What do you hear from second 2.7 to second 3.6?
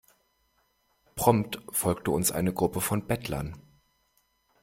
von Bettlern.